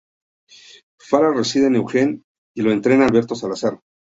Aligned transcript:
Farah 1.09 1.31
reside 1.31 1.67
en 1.67 1.75
Eugene 1.75 2.23
y 2.55 2.63
lo 2.63 2.71
entrena 2.71 3.05
Alberto 3.05 3.35
Salazar. 3.35 3.79